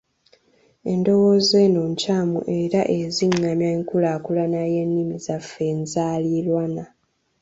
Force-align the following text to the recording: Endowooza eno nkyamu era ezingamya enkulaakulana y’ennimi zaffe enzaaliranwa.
Endowooza 0.91 1.55
eno 1.65 1.81
nkyamu 1.91 2.39
era 2.59 2.81
ezingamya 2.97 3.67
enkulaakulana 3.75 4.59
y’ennimi 4.73 5.15
zaffe 5.25 5.63
enzaaliranwa. 5.73 6.85